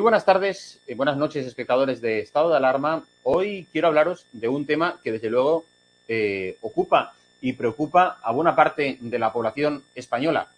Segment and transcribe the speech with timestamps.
[0.00, 3.04] Muy buenas tardes, y buenas noches, espectadores de Estado de Alarma.
[3.22, 5.66] Hoy quiero hablaros de un tema que, desde luego,
[6.08, 10.48] eh, ocupa y preocupa a buena parte de la población española.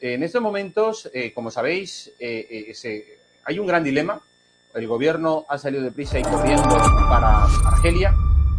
[0.00, 3.06] En estos momentos, eh, como sabéis, eh,
[3.44, 4.20] hay un gran dilema.
[4.74, 6.76] El gobierno ha salido de prisa y corriendo
[7.08, 8.12] para Argelia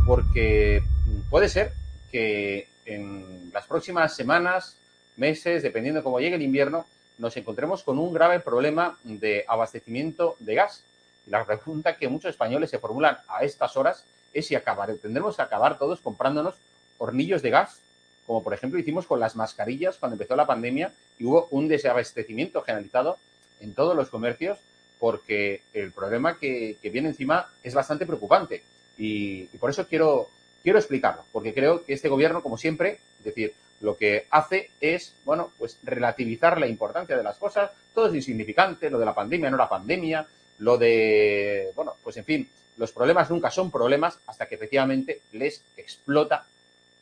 [0.07, 0.81] porque
[1.29, 1.73] puede ser
[2.09, 4.77] que en las próximas semanas,
[5.17, 6.85] meses, dependiendo de cómo llegue el invierno,
[7.21, 10.83] nos encontremos con un grave problema de abastecimiento de gas.
[11.27, 15.41] La pregunta que muchos españoles se formulan a estas horas es si acabar, tendremos que
[15.43, 16.55] acabar todos comprándonos
[16.97, 17.79] hornillos de gas,
[18.25, 22.63] como por ejemplo hicimos con las mascarillas cuando empezó la pandemia y hubo un desabastecimiento
[22.63, 23.17] generalizado
[23.59, 24.57] en todos los comercios
[24.99, 28.63] porque el problema que, viene encima es bastante preocupante.
[28.97, 30.29] Y, y, por eso quiero,
[30.63, 35.15] quiero explicarlo, porque creo que este gobierno, como siempre, es decir, lo que hace es,
[35.25, 39.49] bueno, pues relativizar la importancia de las cosas, todo es insignificante, lo de la pandemia
[39.49, 40.25] no era pandemia,
[40.59, 45.63] lo de, bueno, pues en fin, los problemas nunca son problemas hasta que efectivamente les
[45.75, 46.45] explota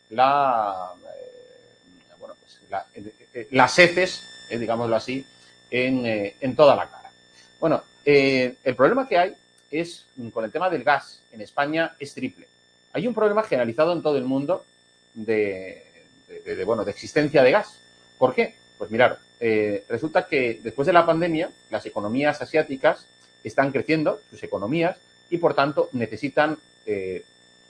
[0.09, 5.25] la, eh, bueno, pues la, eh, las heces, eh, digámoslo así,
[5.69, 7.11] en, eh, toda la cara.
[7.59, 9.35] Bueno, eh, el problema que hay
[9.71, 12.47] es, con el tema del gas en España, es triple.
[12.93, 14.65] Hay un problema generalizado en todo el mundo
[15.13, 15.88] de,
[16.29, 17.79] de, bueno, de existencia de gas.
[18.17, 18.55] ¿Por qué?
[18.77, 23.07] Pues mirar, eh, resulta que después de la pandemia, las economías asiáticas
[23.43, 24.97] están creciendo, sus economías,
[25.29, 27.23] y por tanto necesitan eh,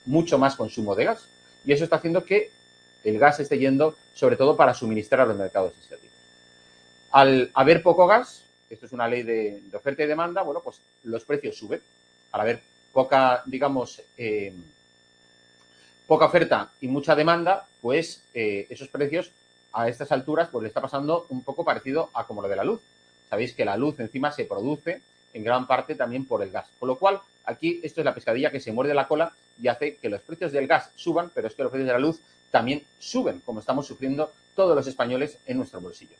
[0.06, 1.28] mucho más consumo de gas.
[1.64, 2.50] Y eso está haciendo que
[3.04, 6.16] el gas esté yendo sobre todo para suministrar a los mercados asiáticos.
[7.12, 10.80] Al haber poco gas, esto es una ley de, de oferta y demanda, bueno, pues
[11.04, 11.80] los precios suben.
[12.32, 12.60] Al haber
[12.92, 14.52] poca, digamos, eh,
[16.10, 19.30] poca oferta y mucha demanda, pues eh, esos precios
[19.72, 22.64] a estas alturas pues le está pasando un poco parecido a como lo de la
[22.64, 22.80] luz.
[23.28, 26.66] Sabéis que la luz encima se produce en gran parte también por el gas.
[26.80, 29.32] Con lo cual, aquí esto es la pescadilla que se muerde la cola
[29.62, 32.00] y hace que los precios del gas suban, pero es que los precios de la
[32.00, 32.18] luz
[32.50, 36.16] también suben, como estamos sufriendo todos los españoles en nuestro bolsillo.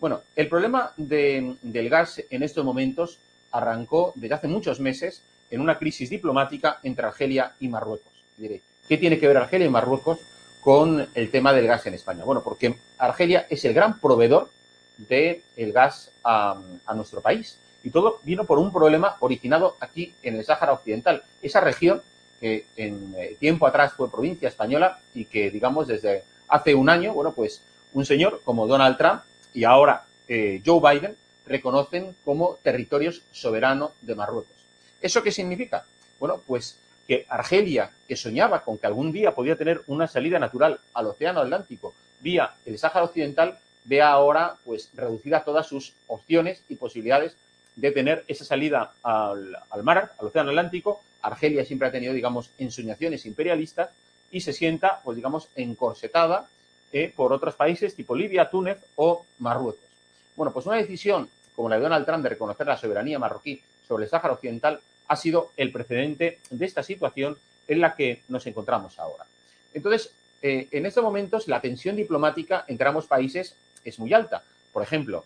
[0.00, 3.18] Bueno, el problema de, del gas en estos momentos
[3.50, 8.10] arrancó desde hace muchos meses en una crisis diplomática entre Argelia y Marruecos.
[8.38, 10.18] Diré, ¿Qué tiene que ver Argelia y Marruecos
[10.60, 12.24] con el tema del gas en España?
[12.24, 14.50] Bueno, porque Argelia es el gran proveedor
[14.98, 16.60] del de gas a,
[16.94, 17.58] nuestro país.
[17.82, 21.22] Y todo vino por un problema originado aquí en el Sáhara Occidental.
[21.42, 22.02] Esa región
[22.40, 27.14] que en eh, tiempo atrás fue provincia española y que, digamos, desde hace un año,
[27.14, 27.62] bueno, pues
[27.92, 29.22] un señor como Donald Trump
[29.54, 34.52] y ahora eh, Joe Biden reconocen como territorios soberanos de Marruecos.
[35.00, 35.84] ¿Eso qué significa?
[36.18, 40.80] Bueno, pues que Argelia, que soñaba con que algún día podía tener una salida natural
[40.94, 46.76] al Océano Atlántico vía el Sáhara Occidental, vea ahora pues reducidas todas sus opciones y
[46.76, 47.36] posibilidades
[47.76, 51.02] de tener esa salida al, mar, al Océano Atlántico.
[51.22, 53.90] Argelia siempre ha tenido, digamos, ensoñaciones imperialistas
[54.30, 56.48] y se sienta, pues digamos, encorsetada
[56.92, 59.84] eh, por otros países tipo Libia, Túnez o Marruecos.
[60.36, 64.04] Bueno, pues una decisión como la de Donald Trump de reconocer la soberanía marroquí sobre
[64.04, 67.36] el Sáhara Occidental ha sido el precedente de esta situación
[67.68, 69.26] en la que nos encontramos ahora.
[69.72, 70.12] Entonces,
[70.42, 74.44] eh, en estos momentos la tensión diplomática entre ambos países es muy alta.
[74.72, 75.24] Por ejemplo,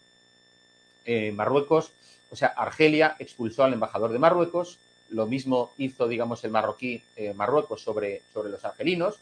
[1.05, 1.93] eh, Marruecos
[2.31, 4.79] O sea, Argelia expulsó al embajador de Marruecos,
[5.09, 9.19] lo mismo hizo, digamos, el marroquí eh, Marruecos sobre, sobre los argelinos.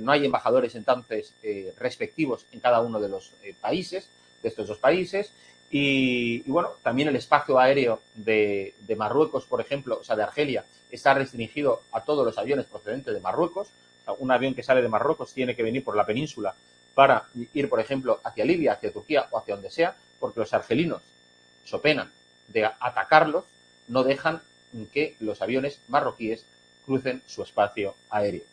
[0.00, 1.32] No hay embajadores entonces
[1.78, 4.10] respectivos en cada uno de los países,
[4.42, 5.32] de estos dos países.
[5.70, 11.14] Y, bueno, también el espacio aéreo de, Marruecos, por ejemplo, o sea, de Argelia, está
[11.14, 13.68] restringido a todos los aviones procedentes de Marruecos.
[14.18, 16.54] Un avión que sale de Marruecos tiene que venir por la península
[16.94, 21.02] para ir, por ejemplo, hacia Libia, hacia Turquía o hacia donde sea, porque los argelinos,
[21.64, 22.10] so pena
[22.48, 23.44] de atacarlos,
[23.88, 24.40] no dejan
[24.92, 26.46] que los aviones marroquíes
[26.86, 28.44] crucen su espacio aéreo.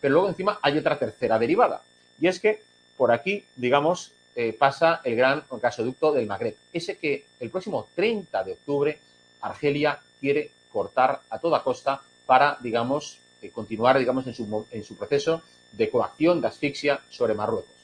[0.00, 1.82] Pero luego encima hay otra tercera derivada,
[2.20, 2.62] y es que
[2.96, 8.44] por aquí, digamos, eh, pasa el gran gasoducto del Magreb, ese que el próximo 30
[8.44, 8.98] de octubre
[9.40, 14.96] Argelia quiere cortar a toda costa para, digamos, eh, continuar, digamos, en su, en su
[14.96, 15.42] proceso
[15.72, 17.74] de coacción, de asfixia sobre Marruecos.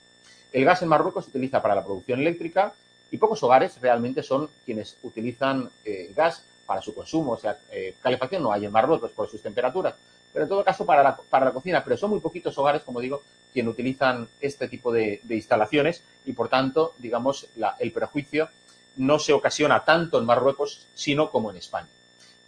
[0.53, 2.73] El gas en Marruecos se utiliza para la producción eléctrica
[3.11, 7.33] y pocos hogares realmente son quienes utilizan eh, gas para su consumo.
[7.33, 7.59] O sea,
[8.01, 9.95] calefacción no hay en Marruecos por sus temperaturas,
[10.33, 11.83] pero en todo caso para la, para la cocina.
[11.83, 13.23] Pero son muy poquitos hogares, como digo,
[13.57, 17.49] quienes utilizan este tipo de, instalaciones y, por tanto, digamos,
[17.79, 18.51] el prejuicio
[18.97, 21.89] no se ocasiona tanto en Marruecos, sino como en España.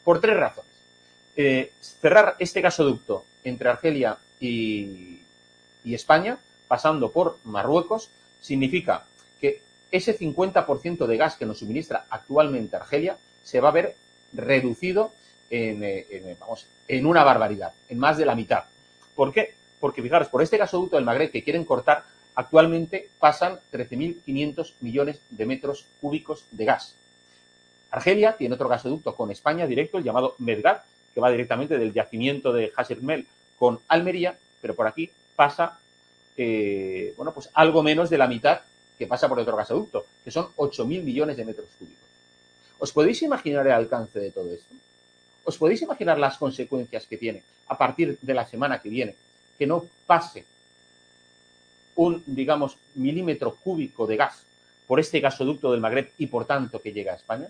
[0.04, 0.70] Por tres razones.
[1.34, 5.22] Eh, cerrar este gasoducto entre Argelia y,
[5.84, 6.36] España,
[6.68, 8.10] pasando por Marruecos,
[8.42, 9.06] significa
[9.40, 13.96] que ese 50% de gas que nos suministra actualmente Argelia se va a ver
[14.34, 15.12] reducido
[15.48, 18.64] eh, en, vamos, en una barbaridad, en más de la mitad.
[19.14, 19.57] ¿Por qué?
[19.80, 22.04] Porque fijaros, por este gasoducto del Magreb que quieren cortar,
[22.34, 26.94] actualmente pasan 13.500 millones de metros cúbicos de gas.
[27.90, 30.84] Argelia tiene otro gasoducto con España directo, el llamado Medgat,
[31.14, 33.26] que va directamente del yacimiento de Hasirmel
[33.58, 35.78] con Almería, pero por aquí pasa,
[36.36, 38.60] eh, bueno, pues algo menos de la mitad
[38.98, 42.04] que pasa por otro gasoducto, que son 8.000 millones de metros cúbicos.
[42.78, 44.74] ¿Os podéis imaginar el alcance de todo esto?
[45.44, 49.16] ¿Os podéis imaginar las consecuencias que tiene a partir de la semana que viene
[49.58, 50.44] que no pase
[51.96, 54.44] un, digamos, milímetro cúbico de gas
[54.86, 57.48] por este gasoducto del Magreb y, por tanto, que llega a España?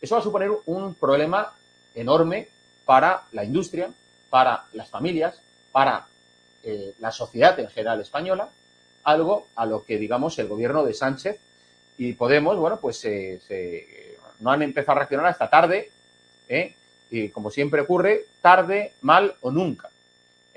[0.00, 1.52] Eso va a suponer un problema
[1.94, 2.48] enorme
[2.84, 3.90] para la industria,
[4.30, 5.40] para las familias,
[5.72, 6.06] para
[6.62, 8.48] eh, la sociedad en general española,
[9.04, 11.40] algo a lo que, digamos, el gobierno de Sánchez
[11.96, 13.04] y Podemos, bueno, pues
[14.40, 15.90] no han empezado a reaccionar hasta tarde,
[16.48, 16.74] ¿eh?
[17.10, 19.90] y como siempre ocurre, tarde, mal o nunca.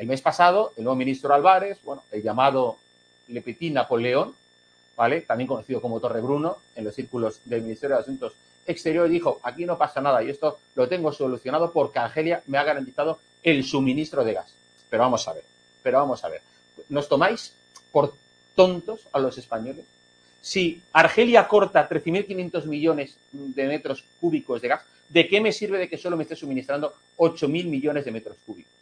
[0.01, 2.79] El mes pasado, el nuevo ministro Álvarez, bueno, el llamado
[3.27, 4.33] Le Petit Napoleón,
[4.97, 5.21] ¿vale?
[5.21, 8.33] También conocido como Torre Bruno en los círculos del Ministerio de Asuntos
[8.65, 12.63] Exteriores, dijo, aquí no pasa nada y esto lo tengo solucionado porque Argelia me ha
[12.63, 14.51] garantizado el suministro de gas.
[14.89, 15.43] Pero vamos a ver,
[15.83, 16.41] pero vamos a ver.
[16.89, 17.53] ¿Nos tomáis
[17.91, 18.15] por
[18.55, 19.85] tontos a los españoles?
[20.41, 25.87] Si Argelia corta 13.500 millones de metros cúbicos de gas, ¿de qué me sirve de
[25.87, 28.80] que solo me esté suministrando 8.000 millones de metros cúbicos?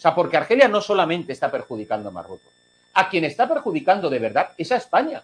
[0.00, 2.50] O sea, porque Argelia no solamente está perjudicando a Marruecos,
[2.94, 5.22] a quien está perjudicando de verdad es a España.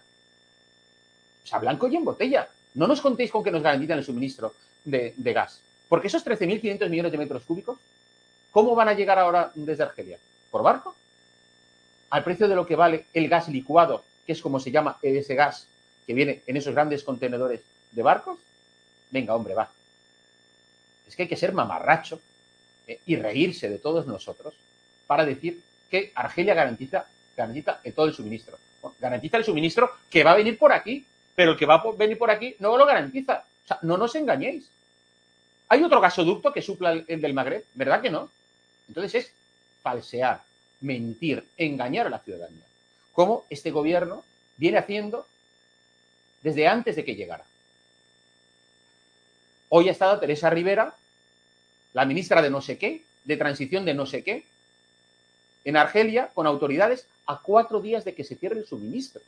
[1.43, 2.47] O sea, blanco y en botella.
[2.75, 4.53] No nos contéis con que nos garanticen el suministro
[4.85, 5.61] de, de gas.
[5.89, 7.79] Porque esos 13.500 millones de metros cúbicos,
[8.51, 10.19] ¿cómo van a llegar ahora desde Argelia?
[10.51, 10.95] ¿Por barco?
[12.11, 15.33] ¿Al precio de lo que vale el gas licuado, que es como se llama ese
[15.33, 15.67] gas
[16.05, 18.37] que viene en esos grandes contenedores de barcos?
[19.09, 19.69] Venga, hombre, va
[21.07, 22.19] es que hay que ser mamarracho
[22.87, 24.55] eh, y reírse de todos nosotros
[25.05, 28.57] para decir que Argelia garantiza, garantiza todo el suministro.
[28.99, 32.17] garantiza el suministro que va a venir por aquí, pero el que va a venir
[32.17, 33.43] por aquí no lo garantiza.
[33.63, 34.69] O sea, no nos engañéis.
[35.69, 37.65] ¿Hay otro gasoducto que supla el del Magreb?
[37.73, 38.31] ¿Verdad que no?
[38.87, 39.33] Entonces es
[39.81, 40.43] falsear,
[40.81, 42.63] mentir, engañar a la ciudadanía.
[43.11, 44.23] Como este gobierno
[44.57, 45.27] viene haciendo
[46.41, 47.43] desde antes de que llegara.
[49.69, 50.95] Hoy ha estado Teresa Rivera,
[51.93, 54.45] la ministra de no sé qué, de transición de no sé qué,
[55.65, 59.21] en Argelia con autoridades a cuatro días de que se cierre el suministro.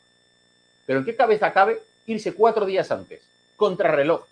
[0.86, 3.22] Pero ¿en qué cabeza cabe irse cuatro días antes?
[3.58, 4.26] Contrarreloj.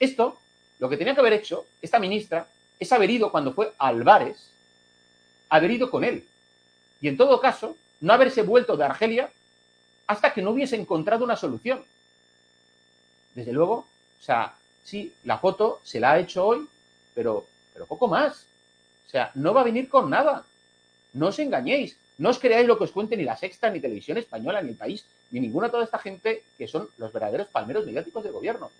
[0.00, 0.38] Esto,
[0.78, 4.50] lo que tenía que haber hecho esta ministra es haber ido cuando fue a Álvarez,
[5.48, 6.26] haber ido con él.
[7.00, 9.30] Y en todo caso, no haberse vuelto de Argelia
[10.06, 11.84] hasta que no hubiese encontrado una solución.
[13.34, 14.54] Desde luego, o sea,
[14.84, 16.68] sí, la foto se la ha hecho hoy,
[17.14, 18.46] pero, pero poco más.
[19.06, 20.44] O sea, no va a venir con nada.
[21.12, 21.98] No os engañéis.
[22.16, 24.76] No os creáis lo que os cuente ni la Sexta, ni Televisión Española, ni el
[24.76, 28.70] país, ni ninguna toda esta gente que son los verdaderos palmeros mediáticos del gobierno.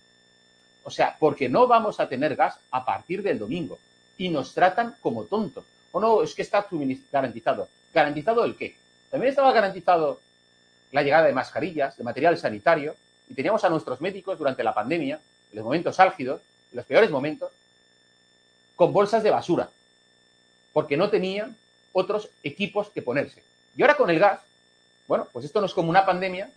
[0.85, 3.77] O sea, porque no vamos a tener gas a partir del domingo.
[4.17, 5.65] Y nos tratan como tontos.
[5.91, 6.65] O no, es que está
[7.11, 7.67] garantizado.
[7.93, 8.77] ¿Garantizado el qué?
[9.11, 10.21] También estaba garantizado
[10.91, 12.95] la llegada de mascarillas, de material sanitario,
[13.27, 15.19] y teníamos a nuestros médicos durante la pandemia
[15.51, 17.51] en los momentos álgidos, en los peores momentos,
[18.75, 19.69] con bolsas de basura,
[20.73, 21.55] porque no tenían
[21.93, 23.41] otros equipos que ponerse.
[23.75, 24.41] Y ahora con el gas,
[25.07, 26.49] bueno, pues esto no es como una pandemia,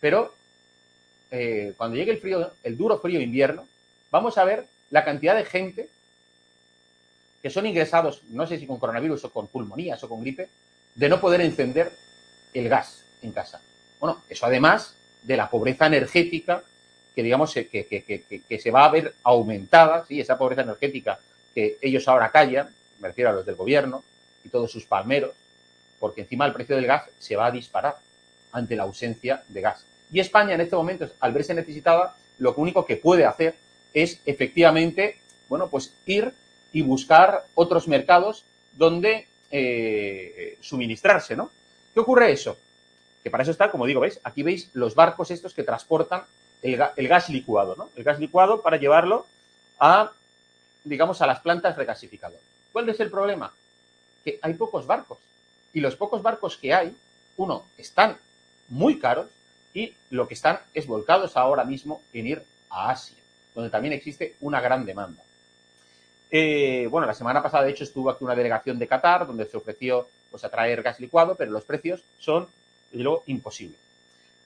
[0.00, 0.34] pero
[1.30, 3.66] eh, cuando llegue el frío, el duro frío invierno,
[4.10, 5.88] vamos a ver la cantidad de gente
[7.42, 10.48] que son ingresados, no sé si con coronavirus o con pulmonías o con gripe,
[10.94, 11.92] de no poder encender
[12.54, 13.60] el gas en casa.
[13.98, 16.62] Bueno, eso además de la pobreza energética
[17.14, 20.20] que digamos que, que, se va a ver aumentada, ¿sí?
[20.20, 21.18] esa pobreza energética
[21.54, 22.68] que ellos ahora callan,
[23.00, 24.02] me refiero a los del gobierno
[24.44, 25.32] y todos sus palmeros,
[25.98, 27.96] porque encima el precio del gas se va a disparar
[28.52, 29.84] ante la ausencia de gas.
[30.12, 33.54] Y España en este momento, al verse necesitada, lo único que puede hacer
[33.92, 35.18] es efectivamente,
[35.48, 36.32] bueno, pues ir
[36.72, 41.50] y buscar otros mercados donde eh, suministrarse, ¿no?
[41.92, 42.58] ¿Qué ocurre eso?
[43.22, 44.20] Que para eso está, como digo, ¿veis?
[44.24, 46.24] Aquí veis los barcos estos que transportan
[46.62, 47.90] el, gas licuado, ¿no?
[47.94, 49.26] El gas licuado para llevarlo
[49.78, 50.12] a,
[50.84, 52.42] digamos, a las plantas regasificadoras.
[52.72, 53.52] ¿Cuál es el problema?
[54.24, 55.18] Que hay pocos barcos.
[55.72, 56.94] Y los pocos barcos que hay,
[57.36, 58.16] uno, están
[58.68, 59.26] muy caros
[59.72, 63.16] y lo que están es volcados ahora mismo en ir a Asia,
[63.54, 65.22] donde también existe una gran demanda.
[66.30, 69.56] Eh, bueno, la semana pasada, de hecho, estuvo aquí una delegación de Qatar, donde se
[69.56, 72.48] ofreció pues, a traer gas licuado, pero los precios son,
[72.90, 73.78] desde luego, imposibles.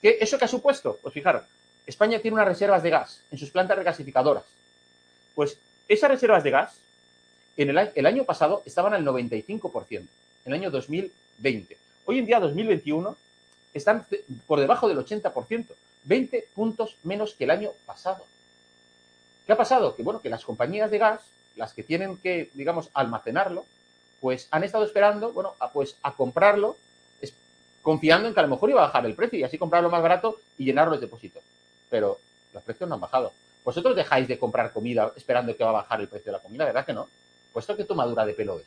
[0.00, 0.98] ¿Qué, ¿Eso qué ha supuesto?
[1.02, 1.44] Pues fijaros,
[1.86, 4.44] España tiene unas reservas de gas en sus plantas regasificadoras.
[5.34, 6.78] Pues esas reservas de gas,
[7.56, 10.08] en el, año pasado estaban al 95%, en
[10.44, 11.76] el año 2020.
[12.04, 13.16] Hoy en día, 2021,
[13.74, 14.06] están
[14.46, 15.66] por debajo del 80%,
[16.04, 18.24] 20 puntos menos que el año pasado.
[19.46, 19.96] ¿Qué ha pasado?
[19.96, 21.22] Que bueno, que las compañías de gas,
[21.56, 23.64] las que tienen que, digamos, almacenarlo,
[24.20, 26.76] pues han estado esperando, bueno, a, pues a comprarlo,
[27.82, 30.02] confiando en que a lo mejor iba a bajar el precio y así comprarlo más
[30.02, 31.42] barato y llenar los depósitos
[31.90, 32.18] pero
[32.52, 33.32] los precios no han bajado.
[33.68, 36.64] Vosotros dejáis de comprar comida esperando que va a bajar el precio de la comida,
[36.64, 37.06] ¿verdad que no?
[37.52, 38.64] Puesto que tomadura de pelo es.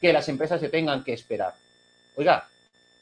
[0.00, 1.54] Que las empresas se tengan que esperar.
[2.16, 2.48] Oiga,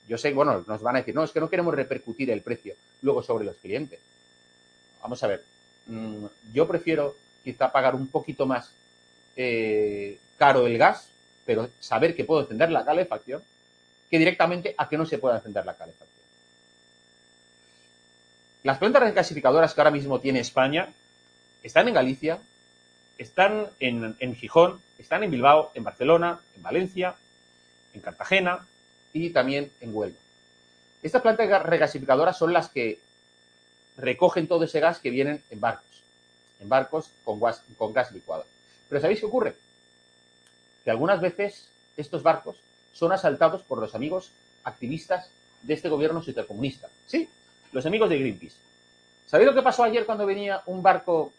[0.09, 2.75] yo sé, bueno, nos van a decir, no, es que no queremos repercutir el precio
[3.03, 4.01] luego sobre los clientes.
[5.01, 5.45] Vamos a ver,
[5.87, 7.15] mm, yo prefiero
[7.45, 8.73] quizá pagar un poquito más
[9.37, 11.09] eh, caro el gas,
[11.47, 13.45] pero saber que puedo encender la calefacción,
[14.11, 16.19] que directamente a que no se pueda encender la calefacción.
[18.65, 20.93] Las plantas regasificadoras que ahora mismo tiene España
[21.63, 22.39] están en Galicia,
[23.19, 27.15] están en, Gijón, están en Bilbao, en Barcelona, en Valencia,
[27.95, 28.67] en Cartagena
[29.13, 30.19] y también en Huelva.
[31.03, 33.01] Estas plantas regasificadoras son las que
[33.97, 36.03] recogen todo ese gas que vienen en barcos,
[36.61, 38.45] en barcos con gas, con gas licuado.
[38.89, 39.57] Pero ¿sabéis qué ocurre?
[40.85, 42.57] Que algunas veces estos barcos
[42.93, 44.33] son asaltados por los amigos
[44.65, 45.31] activistas
[45.63, 46.89] de este gobierno supercomunista.
[47.07, 47.29] Sí,
[47.73, 48.57] los amigos de Greenpeace.
[49.27, 51.33] ¿Sabéis lo que pasó ayer cuando venía un barco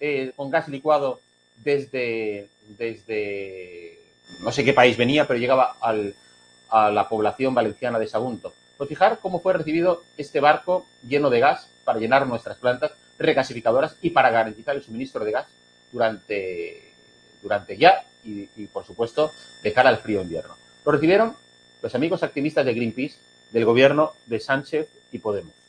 [0.00, 1.20] eh, con gas licuado
[1.62, 3.98] desde, desde,
[4.40, 8.54] no sé qué país venía, pero llegaba a la población valenciana de Sagunto?
[8.76, 13.96] Pues fijar cómo fue recibido este barco lleno de gas para llenar nuestras plantas regasificadoras
[14.00, 15.46] y para garantizar el suministro de gas
[15.92, 16.94] durante,
[17.42, 19.30] durante ya y, y, por supuesto,
[19.62, 20.56] de cara al frío invierno.
[20.84, 21.36] Lo recibieron
[21.82, 23.18] los amigos activistas de Greenpeace
[23.52, 25.59] del gobierno de Sánchez y Podemos.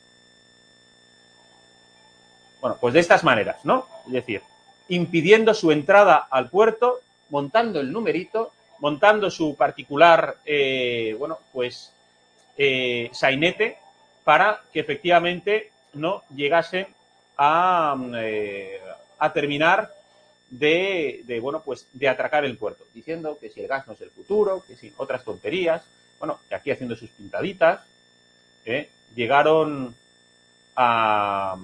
[2.62, 3.88] Bueno, pues de estas maneras, ¿no?
[4.06, 4.40] Es decir,
[4.86, 11.92] impidiendo su entrada al puerto, montando el numerito, montando su particular, eh, bueno, pues,
[12.56, 13.78] eh, sainete
[14.22, 16.86] para que efectivamente no llegase
[17.36, 18.80] a, eh,
[19.18, 19.92] a terminar
[20.48, 24.10] de, bueno, pues, de atracar el puerto, diciendo que si el gas no es el
[24.10, 25.82] futuro, que si otras tonterías,
[26.20, 27.80] bueno, aquí haciendo sus pintaditas,
[29.16, 29.96] llegaron
[30.76, 31.56] a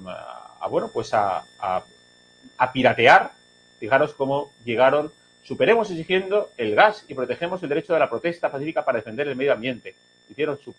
[0.47, 3.32] a bueno, pues a, a, piratear.
[3.78, 5.12] Fijaros cómo llegaron.
[5.42, 9.36] Superemos exigiendo el gas y protegemos el derecho de la protesta pacífica para defender el
[9.36, 9.94] medio ambiente.
[10.28, 10.74] Hicieron su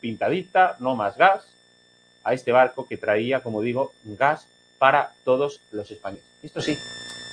[0.00, 1.52] pintadita, no más gas,
[2.24, 4.46] a este barco que traía, como digo, gas
[4.78, 6.24] para todos los españoles.
[6.42, 6.78] Esto sí,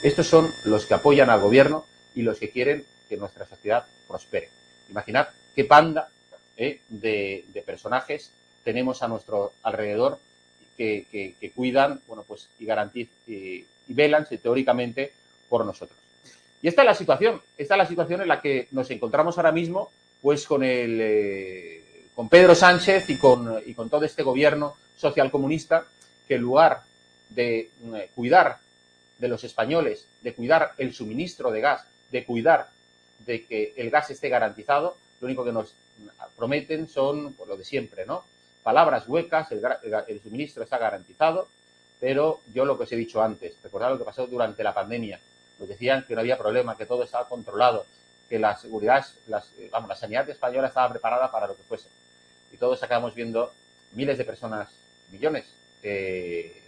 [0.03, 4.49] estos son los que apoyan al gobierno y los que quieren que nuestra sociedad prospere.
[4.89, 6.09] Imaginad qué panda
[6.55, 8.31] eh, de, personajes
[8.63, 10.19] tenemos a nuestro alrededor
[10.77, 15.13] que, cuidan, bueno, pues y garantizan y, velan teóricamente
[15.47, 15.97] por nosotros.
[16.61, 19.51] Y esta es la situación, esta es la situación en la que nos encontramos ahora
[19.51, 19.89] mismo,
[20.21, 25.85] pues con el eh, con Pedro Sánchez y con, y con todo este gobierno socialcomunista
[26.27, 26.81] que en lugar
[27.29, 28.57] de eh, cuidar
[29.19, 32.69] de los españoles, de cuidar el suministro de gas, de cuidar
[33.25, 35.73] de que el gas esté garantizado, lo único que nos
[36.35, 38.23] prometen son pues, lo de siempre, ¿no?
[38.67, 41.47] Palabras huecas, el, suministro está garantizado,
[42.01, 45.21] pero yo lo que os he dicho antes, recordad lo que pasó durante la pandemia,
[45.57, 47.85] nos decían que no había problema, que todo estaba controlado,
[48.27, 51.87] que la seguridad, las, vamos, la sanidad española estaba preparada para lo que fuese.
[52.51, 53.53] Y todos acabamos viendo
[53.93, 54.67] miles de personas,
[55.13, 55.45] millones,
[55.81, 56.61] eh,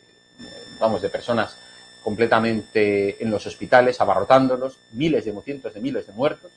[0.79, 1.57] vamos, de personas
[2.01, 6.49] completamente en los hospitales, abarrotándolos, miles de cientos de miles de muertos.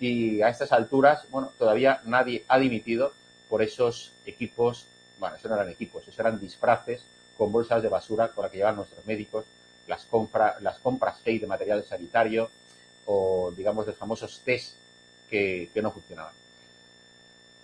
[0.00, 3.12] Y a estas alturas, bueno, todavía nadie ha dimitido
[3.48, 4.86] por esos equipos,
[5.18, 7.04] bueno, eso no eran equipos, eso eran disfraces
[7.36, 9.44] con bolsas de basura con la que llevan nuestros médicos,
[9.86, 12.50] las, compra, las compras fake de material sanitario
[13.06, 14.74] o, digamos, los famosos test
[15.30, 16.32] que, no funcionaban.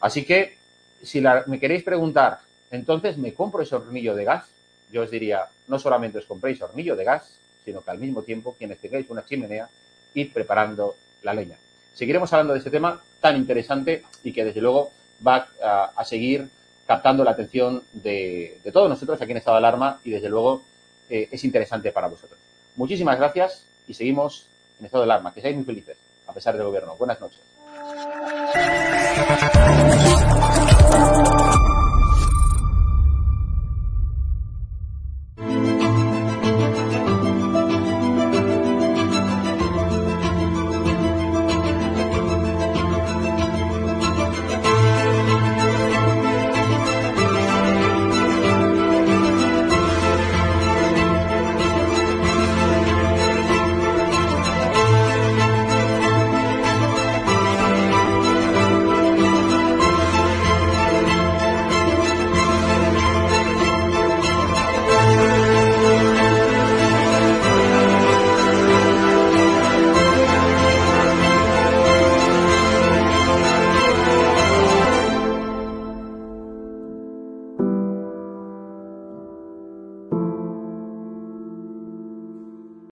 [0.01, 0.57] Así que,
[1.03, 4.47] si me queréis preguntar, entonces, ¿me compro ese hornillo de gas?
[4.91, 8.55] Yo os diría, no solamente os compréis hornillo de gas, sino que al mismo tiempo,
[8.57, 9.69] quienes tengáis una chimenea,
[10.15, 11.57] id preparando la leña.
[11.95, 14.93] Seguiremos hablando de este tema tan interesante y que, desde luego,
[15.27, 15.49] va
[15.97, 16.49] a seguir
[16.87, 20.63] captando la atención de, todos nosotros aquí en Estado de Alarma y desde luego
[21.09, 22.39] eh, es interesante para vosotros.
[22.77, 25.33] Muchísimas gracias y seguimos en Estado de Alarma.
[25.33, 26.97] Que seáis muy felices a pesar del gobierno.
[26.97, 27.41] Buenas noches.